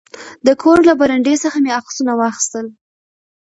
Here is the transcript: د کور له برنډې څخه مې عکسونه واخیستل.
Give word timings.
د 0.45 0.47
کور 0.61 0.79
له 0.89 0.93
برنډې 0.99 1.35
څخه 1.43 1.57
مې 1.63 1.71
عکسونه 1.79 2.13
واخیستل. 2.15 2.65